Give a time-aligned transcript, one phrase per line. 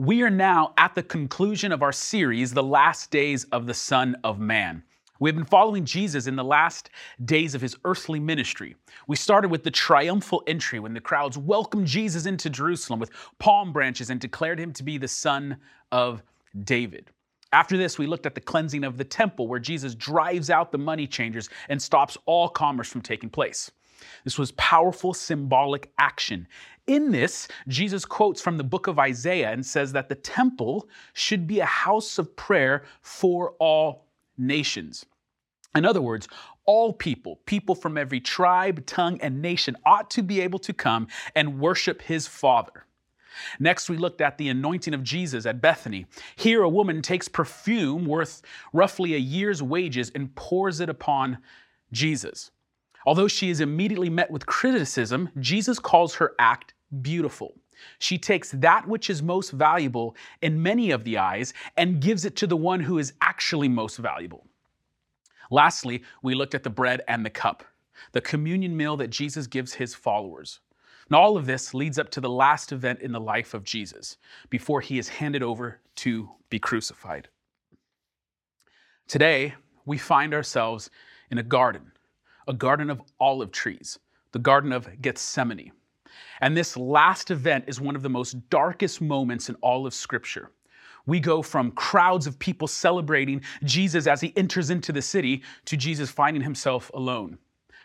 [0.00, 4.16] We are now at the conclusion of our series, The Last Days of the Son
[4.24, 4.82] of Man.
[5.18, 6.88] We've been following Jesus in the last
[7.26, 8.76] days of his earthly ministry.
[9.08, 13.74] We started with the triumphal entry when the crowds welcomed Jesus into Jerusalem with palm
[13.74, 15.58] branches and declared him to be the son
[15.92, 16.22] of
[16.64, 17.10] David.
[17.52, 20.78] After this, we looked at the cleansing of the temple where Jesus drives out the
[20.78, 23.70] money changers and stops all commerce from taking place.
[24.24, 26.46] This was powerful symbolic action.
[26.86, 31.46] In this, Jesus quotes from the book of Isaiah and says that the temple should
[31.46, 34.06] be a house of prayer for all
[34.36, 35.06] nations.
[35.74, 36.26] In other words,
[36.64, 41.06] all people, people from every tribe, tongue, and nation, ought to be able to come
[41.34, 42.86] and worship his Father.
[43.58, 46.06] Next, we looked at the anointing of Jesus at Bethany.
[46.36, 48.42] Here, a woman takes perfume worth
[48.72, 51.38] roughly a year's wages and pours it upon
[51.92, 52.50] Jesus.
[53.06, 57.54] Although she is immediately met with criticism, Jesus calls her act beautiful.
[57.98, 62.36] She takes that which is most valuable in many of the eyes and gives it
[62.36, 64.46] to the one who is actually most valuable.
[65.50, 67.64] Lastly, we looked at the bread and the cup,
[68.12, 70.60] the communion meal that Jesus gives his followers.
[71.08, 74.16] And all of this leads up to the last event in the life of Jesus
[74.48, 77.28] before he is handed over to be crucified.
[79.08, 79.54] Today,
[79.86, 80.88] we find ourselves
[81.30, 81.89] in a garden,
[82.50, 84.00] a garden of olive trees,
[84.32, 85.70] the Garden of Gethsemane.
[86.40, 90.50] And this last event is one of the most darkest moments in all of Scripture.
[91.06, 95.76] We go from crowds of people celebrating Jesus as he enters into the city to
[95.76, 97.38] Jesus finding himself alone,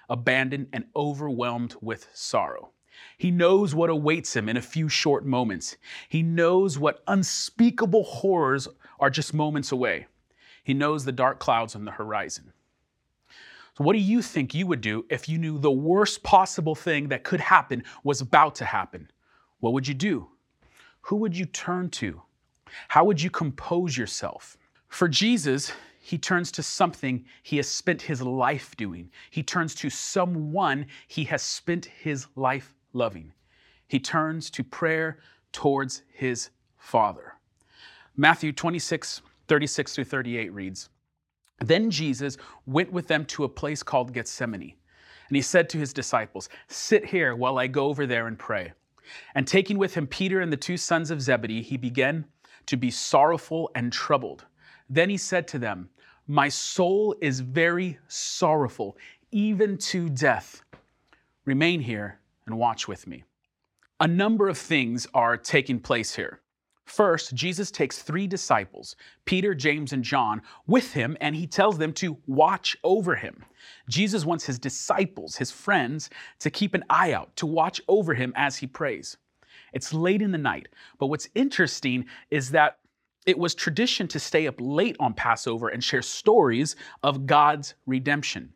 [0.10, 2.72] abandoned, and overwhelmed with sorrow.
[3.20, 5.78] He knows what awaits him in a few short moments.
[6.10, 8.68] He knows what unspeakable horrors
[9.00, 10.08] are just moments away.
[10.64, 12.52] He knows the dark clouds on the horizon.
[13.78, 17.10] So, what do you think you would do if you knew the worst possible thing
[17.10, 19.12] that could happen was about to happen?
[19.60, 20.30] What would you do?
[21.02, 22.22] Who would you turn to?
[22.88, 24.58] How would you compose yourself?
[24.88, 29.12] For Jesus, he turns to something he has spent his life doing.
[29.30, 33.34] He turns to someone he has spent his life loving.
[33.88, 35.20] He turns to prayer
[35.52, 37.34] towards his Father.
[38.16, 40.90] Matthew 26, 36 through 38 reads
[41.60, 44.76] Then Jesus went with them to a place called Gethsemane.
[45.28, 48.74] And he said to his disciples, Sit here while I go over there and pray.
[49.34, 52.26] And taking with him Peter and the two sons of Zebedee, he began
[52.68, 54.46] to be sorrowful and troubled.
[54.90, 55.90] Then he said to them,
[56.28, 58.98] My soul is very sorrowful,
[59.32, 60.64] even to death.
[61.46, 63.24] Remain here and watch with me.
[64.00, 66.42] A number of things are taking place here.
[66.86, 71.92] First, Jesus takes three disciples, Peter, James, and John, with him, and he tells them
[71.94, 73.44] to watch over him.
[73.90, 78.34] Jesus wants his disciples, his friends, to keep an eye out, to watch over him
[78.36, 79.18] as he prays.
[79.74, 80.68] It's late in the night.
[81.00, 82.78] But what's interesting is that
[83.26, 88.54] it was tradition to stay up late on Passover and share stories of God's redemption.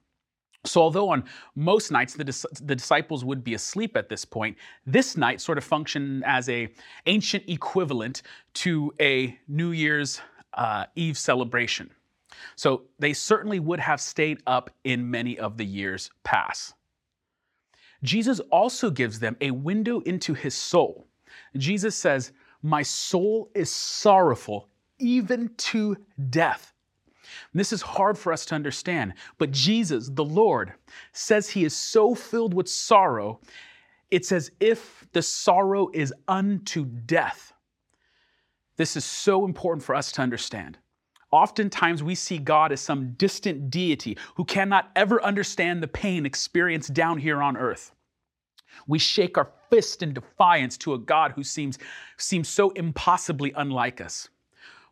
[0.65, 1.23] So, although on
[1.55, 5.57] most nights the, dis- the disciples would be asleep at this point, this night sort
[5.57, 6.69] of functioned as a
[7.05, 8.23] ancient equivalent
[8.55, 10.19] to a New Year's
[10.53, 11.89] uh, Eve celebration.
[12.55, 16.73] So, they certainly would have stayed up in many of the years past.
[18.03, 21.07] Jesus also gives them a window into his soul.
[21.57, 22.31] Jesus says,
[22.61, 25.97] My soul is sorrowful, even to
[26.29, 26.73] death.
[27.51, 30.73] And this is hard for us to understand, but Jesus, the Lord,
[31.13, 33.39] says he is so filled with sorrow,
[34.11, 37.53] it's as if the sorrow is unto death.
[38.77, 40.77] This is so important for us to understand.
[41.31, 46.93] Oftentimes, we see God as some distant deity who cannot ever understand the pain experienced
[46.93, 47.91] down here on earth.
[48.88, 51.77] We shake our fist in defiance to a God who seems,
[52.17, 54.29] seems so impossibly unlike us.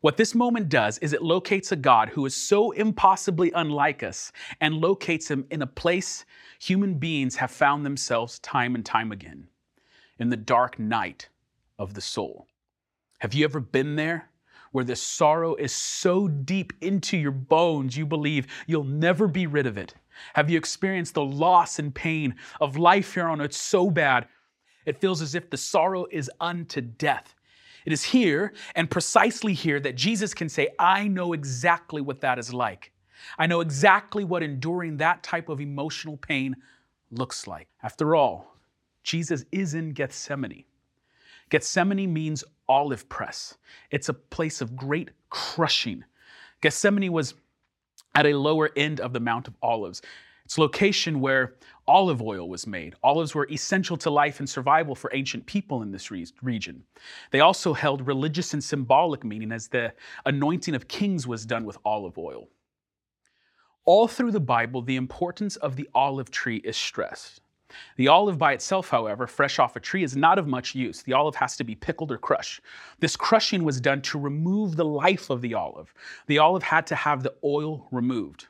[0.02, 4.32] What this moment does is it locates a God who is so impossibly unlike us
[4.62, 6.24] and locates him in a place
[6.60, 9.48] human beings have found themselves time and time again
[10.20, 11.30] in the dark night
[11.80, 12.48] of the soul.
[13.20, 14.30] Have you ever been there?
[14.72, 19.66] Where the sorrow is so deep into your bones, you believe you'll never be rid
[19.66, 19.96] of it.
[20.34, 24.28] Have you experienced the loss and pain of life here on earth so bad?
[24.86, 27.34] It feels as if the sorrow is unto death.
[27.88, 32.38] It is here and precisely here that Jesus can say, I know exactly what that
[32.38, 32.92] is like.
[33.40, 36.58] I know exactly what enduring that type of emotional pain
[37.12, 37.70] looks like.
[37.82, 38.58] After all,
[39.04, 40.66] Jesus is in Gethsemane.
[41.50, 43.58] Gethsemane means olive press,
[43.90, 46.04] it's a place of great crushing.
[46.60, 47.36] Gethsemane was
[48.16, 50.02] at a lower end of the Mount of Olives.
[50.48, 51.56] It's location where
[51.90, 52.96] olive oil was made.
[53.04, 56.86] Olives were essential to life and survival for ancient people in this re- region.
[57.32, 59.92] They also held religious and symbolic meaning as the
[60.26, 62.48] anointing of kings was done with olive oil.
[63.84, 67.42] All through the Bible, the importance of the olive tree is stressed.
[67.98, 71.02] The olive by itself, however, fresh off a tree, is not of much use.
[71.02, 72.62] The olive has to be pickled or crushed.
[73.02, 75.94] This crushing was done to remove the life of the olive.
[76.28, 78.48] The olive had to have the oil removed.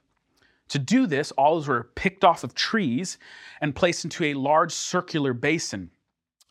[0.69, 3.17] To do this, olives were picked off of trees
[3.61, 5.91] and placed into a large circular basin.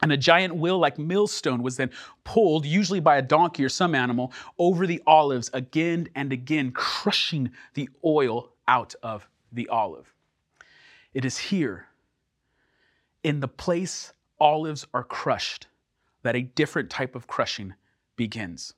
[0.02, 1.90] And a giant wheel like millstone was then
[2.24, 7.50] pulled, usually by a donkey or some animal, over the olives again and again, crushing
[7.74, 10.12] the oil out of the olive.
[11.14, 11.86] It is here,
[13.22, 15.66] in the place olives are crushed,
[16.22, 17.74] that a different type of crushing
[18.16, 18.74] begins.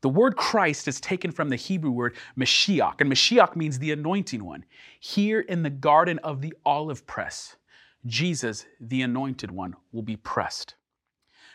[0.00, 4.44] The word Christ is taken from the Hebrew word Mashiach, and Mashiach means the anointing
[4.44, 4.64] one.
[5.00, 7.56] Here in the garden of the olive press,
[8.04, 10.74] Jesus, the anointed one, will be pressed.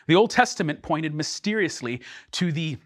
[0.06, 2.00] The Old Testament pointed mysteriously
[2.32, 2.78] to the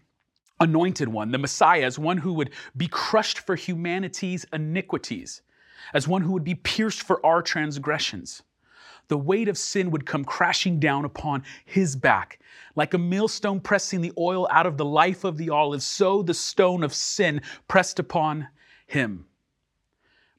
[0.59, 5.41] anointed one, the Messiah, as one who would be crushed for humanity's iniquities,
[5.93, 8.43] as one who would be pierced for our transgressions
[9.07, 12.39] the weight of sin would come crashing down upon his back.
[12.75, 16.33] Like a millstone pressing the oil out of the life of the olive, so the
[16.33, 18.47] stone of sin pressed upon
[18.85, 19.25] him.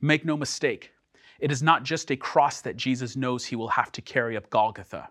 [0.01, 0.93] Make no mistake,
[1.41, 4.51] it is not just a cross that Jesus knows he will have to carry up
[4.51, 5.11] Golgotha.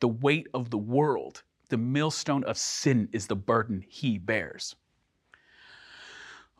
[0.00, 4.74] The weight of the world, the millstone of sin, is the burden he bears.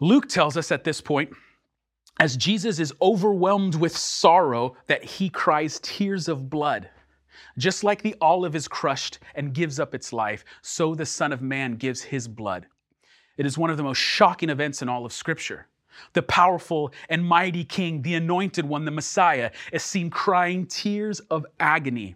[0.00, 1.32] Luke tells us at this point
[2.22, 6.88] as Jesus is overwhelmed with sorrow that he cries tears of blood.
[7.58, 11.42] Just like the olive is crushed and gives up its life, so the Son of
[11.42, 12.68] Man gives his blood.
[13.38, 15.66] It is one of the most shocking events in all of Scripture.
[16.12, 21.44] The powerful and mighty King, the anointed one, the Messiah, is seen crying tears of
[21.58, 22.14] agony.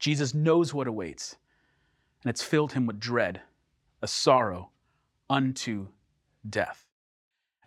[0.00, 1.36] Jesus knows what awaits,
[2.24, 3.40] and it's filled him with dread,
[4.02, 4.70] a sorrow
[5.30, 5.86] unto
[6.50, 6.84] death.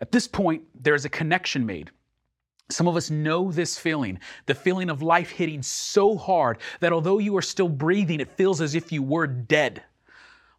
[0.00, 1.90] At this point, there is a connection made.
[2.70, 7.18] Some of us know this feeling, the feeling of life hitting so hard that although
[7.18, 9.82] you are still breathing, it feels as if you were dead.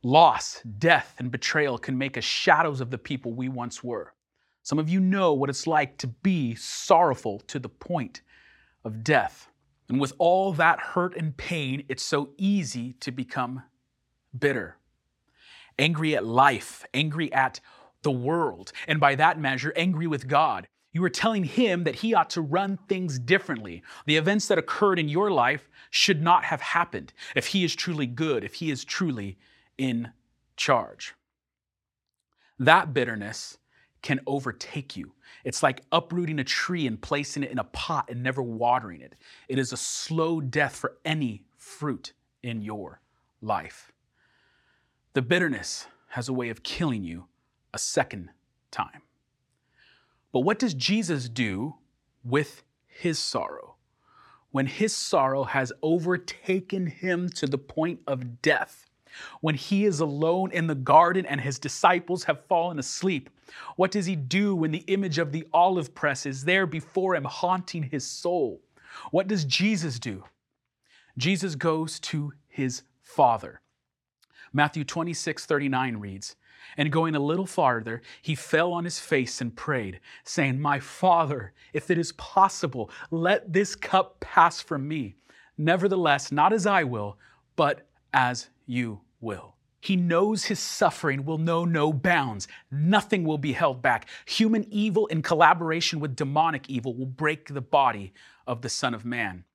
[0.01, 4.13] Loss, death, and betrayal can make us shadows of the people we once were.
[4.63, 8.21] Some of you know what it's like to be sorrowful to the point
[8.83, 9.50] of death.
[9.88, 13.63] And with all that hurt and pain, it's so easy to become
[14.38, 14.77] bitter,
[15.77, 17.59] angry at life, angry at
[18.01, 20.68] the world, and by that measure, angry with God.
[20.92, 23.84] You are telling him that he ought to run things differently.
[24.07, 28.07] The events that occurred in your life should not have happened if he is truly
[28.07, 29.38] good, if he is truly
[29.78, 30.12] in
[30.57, 31.13] charge.
[32.57, 33.57] That bitterness
[34.01, 35.13] can overtake you.
[35.44, 39.16] It's like uprooting a tree and placing it in a pot and never watering it.
[39.48, 43.01] It is a slow death for any fruit in your
[43.42, 43.92] life.
[45.13, 47.25] The bitterness has a way of killing you
[47.74, 48.30] a second
[48.71, 49.01] time.
[50.31, 51.75] But what does Jesus do
[52.24, 53.75] with his sorrow?
[54.51, 58.89] When his sorrow has overtaken him to the point of death,
[59.42, 63.30] when he is alone in the garden and his disciples have fallen asleep,
[63.75, 67.24] what does he do when the image of the olive press is there before him,
[67.24, 68.62] haunting his soul?
[69.12, 70.24] What does Jesus do?
[71.18, 73.62] Jesus goes to his Father.
[74.54, 76.36] Matthew 26, 39 reads,
[76.77, 81.53] and going a little farther, he fell on his face and prayed, saying, My Father,
[81.74, 85.15] if it is possible, let this cup pass from me.
[85.57, 87.17] Nevertheless, not as I will,
[87.55, 89.55] but as you will.
[89.81, 92.48] He knows his suffering will know no bounds.
[92.69, 94.10] Nothing will be held back.
[94.25, 98.13] Human evil in collaboration with demonic evil will break the body
[98.45, 99.45] of the Son of Man.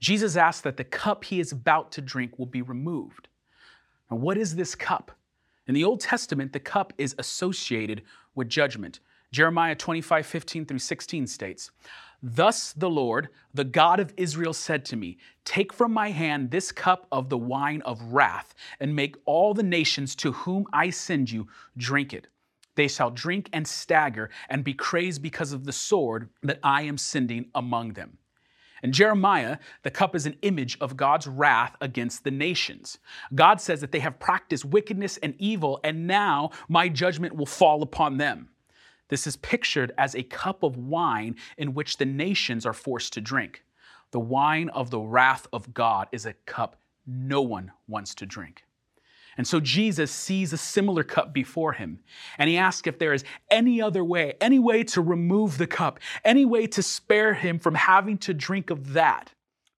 [0.00, 3.28] Jesus asks that the cup he is about to drink will be removed.
[4.10, 5.12] Now, what is this cup?
[5.66, 8.02] In the Old Testament, the cup is associated
[8.34, 9.00] with judgment.
[9.32, 11.70] Jeremiah 25, 15 through 16 states,
[12.22, 16.70] Thus the Lord, the God of Israel, said to me, Take from my hand this
[16.70, 21.30] cup of the wine of wrath, and make all the nations to whom I send
[21.30, 22.28] you drink it.
[22.76, 26.98] They shall drink and stagger and be crazed because of the sword that I am
[26.98, 28.18] sending among them.
[28.84, 32.98] In Jeremiah, the cup is an image of God's wrath against the nations.
[33.34, 37.82] God says that they have practiced wickedness and evil, and now my judgment will fall
[37.82, 38.50] upon them.
[39.08, 43.22] This is pictured as a cup of wine in which the nations are forced to
[43.22, 43.64] drink.
[44.10, 46.76] The wine of the wrath of God is a cup
[47.06, 48.64] no one wants to drink.
[49.36, 52.00] And so Jesus sees a similar cup before him,
[52.38, 55.98] and he asks if there is any other way, any way to remove the cup,
[56.24, 59.32] any way to spare him from having to drink of that.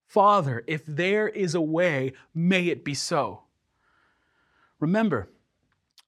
[0.06, 3.42] Father, if there is a way, may it be so.
[4.78, 5.28] Remember,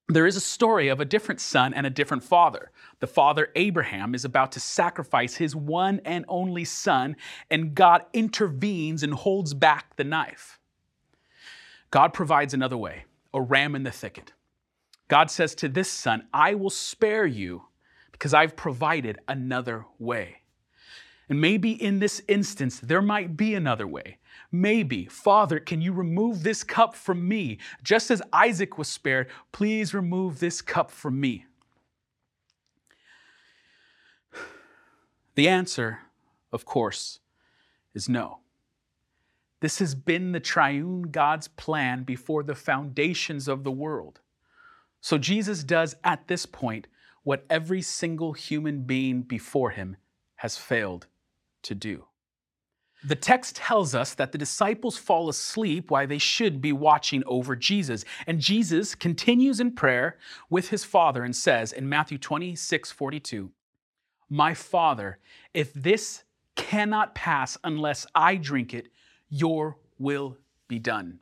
[0.08, 2.70] there is a story of a different son and a different father.
[3.00, 7.16] The father, Abraham, is about to sacrifice his one and only son,
[7.50, 10.58] and God intervenes and holds back the knife.
[11.90, 14.32] God provides another way a ram in the thicket.
[15.08, 17.62] God says to this son, I will spare you
[18.12, 20.42] because I've provided another way.
[21.28, 24.18] And maybe in this instance, there might be another way.
[24.50, 27.58] Maybe, Father, can you remove this cup from me?
[27.82, 31.46] Just as Isaac was spared, please remove this cup from me.
[35.34, 36.00] The answer,
[36.50, 37.20] of course,
[37.94, 38.40] is no.
[39.60, 44.20] This has been the triune God's plan before the foundations of the world.
[45.00, 46.86] So Jesus does at this point
[47.22, 49.96] what every single human being before him
[50.36, 51.06] has failed
[51.62, 52.04] to do.
[53.04, 57.54] The text tells us that the disciples fall asleep while they should be watching over
[57.54, 58.04] Jesus.
[58.26, 60.18] And Jesus continues in prayer
[60.50, 63.52] with his Father and says in Matthew 26 42,
[64.28, 65.18] My Father,
[65.54, 66.24] if this
[66.56, 68.88] cannot pass unless I drink it,
[69.28, 70.36] your will
[70.68, 71.20] be done.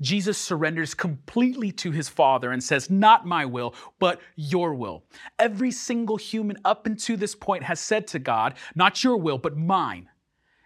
[0.00, 5.04] Jesus surrenders completely to his Father and says, Not my will, but your will.
[5.38, 9.56] Every single human up until this point has said to God, Not your will, but
[9.56, 10.08] mine.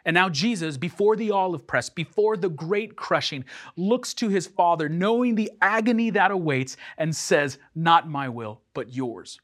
[0.04, 3.44] And now Jesus, before the olive press, before the great crushing,
[3.76, 8.94] looks to his Father, knowing the agony that awaits, and says, Not my will, but
[8.94, 9.38] yours.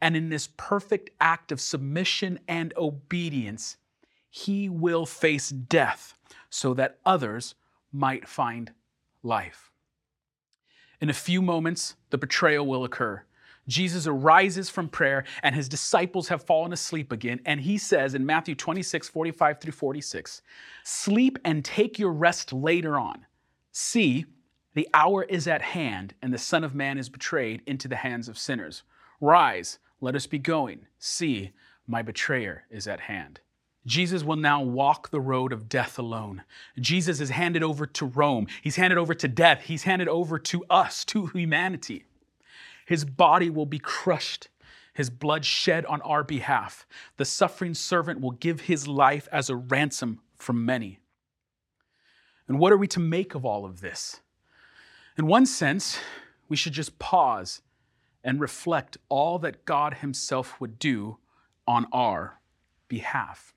[0.00, 3.76] And in this perfect act of submission and obedience,
[4.28, 6.18] he will face death
[6.52, 7.54] so that others
[7.90, 8.72] might find
[9.22, 9.70] life.
[11.00, 13.24] In a few moments, the betrayal will occur.
[13.68, 17.40] Jesus arises from prayer, and his disciples have fallen asleep again.
[17.46, 20.42] And he says in Matthew 26, 45 through 46,
[20.84, 23.24] Sleep and take your rest later on.
[23.70, 24.26] See,
[24.74, 28.28] the hour is at hand, and the Son of Man is betrayed into the hands
[28.28, 28.82] of sinners.
[29.22, 30.86] Rise, let us be going.
[30.98, 31.52] See,
[31.86, 33.40] my betrayer is at hand.
[33.86, 36.44] Jesus will now walk the road of death alone.
[36.78, 38.46] Jesus is handed over to Rome.
[38.62, 39.62] He's handed over to death.
[39.62, 42.04] He's handed over to us, to humanity.
[42.86, 44.48] His body will be crushed,
[44.94, 46.86] his blood shed on our behalf.
[47.16, 50.98] The suffering servant will give his life as a ransom for many.
[52.46, 54.20] And what are we to make of all of this?
[55.16, 55.98] In one sense,
[56.48, 57.62] we should just pause
[58.22, 61.18] and reflect all that God Himself would do
[61.66, 62.40] on our
[62.88, 63.54] behalf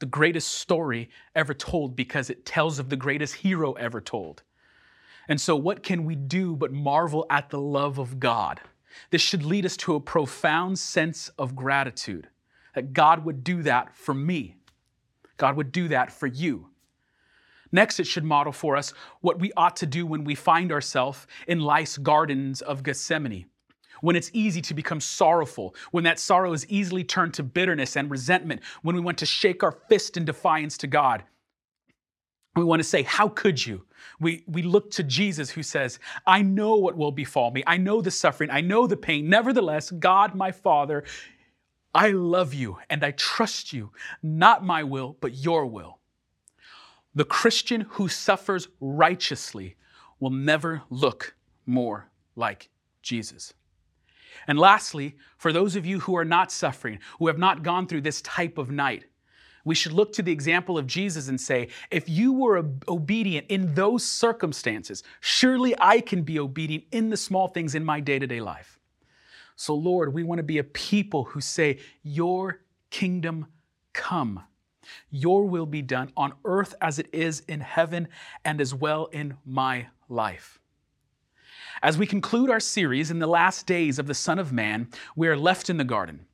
[0.00, 4.42] the greatest story ever told because it tells of the greatest hero ever told.
[5.28, 8.60] And so, what can we do but marvel at the love of God?
[9.10, 12.28] This should lead us to a profound sense of gratitude
[12.74, 14.56] that God would do that for me.
[15.36, 16.68] God would do that for you.
[17.72, 21.26] Next, it should model for us what we ought to do when we find ourselves
[21.46, 23.46] in life's gardens of Gethsemane
[24.00, 28.10] when it's easy to become sorrowful, when that sorrow is easily turned to bitterness and
[28.10, 31.24] resentment, when we want to shake our fist in defiance to God.
[32.56, 33.86] We want to say, How could you?
[34.18, 37.62] We, we look to Jesus who says, I know what will befall me.
[37.66, 38.50] I know the suffering.
[38.50, 39.28] I know the pain.
[39.28, 41.04] Nevertheless, God, my Father,
[41.94, 43.92] I love you and I trust you.
[44.22, 45.98] Not my will, but your will.
[47.14, 49.76] The Christian who suffers righteously
[50.20, 51.34] will never look
[51.66, 52.68] more like
[53.02, 53.54] Jesus.
[54.46, 58.02] And lastly, for those of you who are not suffering, who have not gone through
[58.02, 59.04] this type of night,
[59.64, 63.74] we should look to the example of Jesus and say, if you were obedient in
[63.74, 68.26] those circumstances, surely I can be obedient in the small things in my day to
[68.26, 68.78] day life.
[69.56, 73.46] So, Lord, we want to be a people who say, Your kingdom
[73.92, 74.42] come.
[75.10, 78.08] Your will be done on earth as it is in heaven
[78.44, 80.59] and as well in my life.
[81.82, 85.28] As we conclude our series in the last days of the Son of Man, we
[85.28, 86.26] are left in the garden.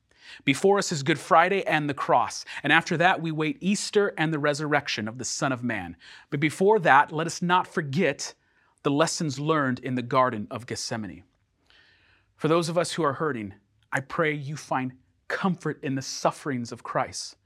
[0.44, 4.34] Before us is Good Friday and the cross, and after that we wait Easter and
[4.34, 5.96] the resurrection of the Son of Man.
[6.30, 8.34] But before that, let us not forget
[8.82, 11.22] the lessons learned in the Garden of Gethsemane.
[12.34, 13.54] For those of us who are hurting,
[13.92, 14.94] I pray you find
[15.28, 17.36] comfort in the sufferings of Christ.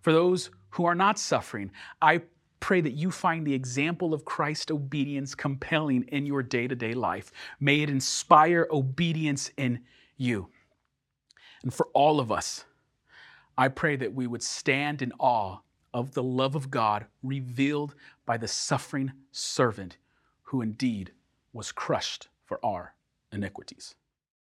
[0.00, 2.22] For those who are not suffering, I
[2.60, 6.94] pray that you find the example of Christ obedience compelling in your day to day
[6.94, 7.32] life.
[7.58, 9.80] May it inspire obedience in
[10.16, 10.48] you.
[11.62, 12.64] And for all of us,
[13.58, 15.58] I pray that we would stand in awe
[15.92, 19.96] of the love of God revealed by the suffering servant
[20.42, 21.12] who indeed
[21.52, 22.94] was crushed for our
[23.32, 23.94] iniquities.